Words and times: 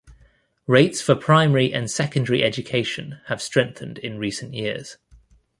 Rates 0.65 0.99
for 0.99 1.13
primary 1.13 1.71
and 1.71 1.87
secondary 1.87 2.43
education 2.43 3.19
have 3.27 3.39
strengthened 3.39 3.99
in 3.99 4.17
recent 4.17 4.55
years. 4.55 4.97